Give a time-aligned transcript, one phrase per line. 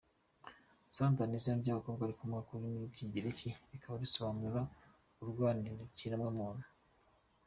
[0.95, 4.61] Sandra ni izina ry’abakobwa rikomoka ku rurimi rw’Ikigereki rikaba risobanura
[5.21, 6.65] “Urwanirira ikiremwamuntu”.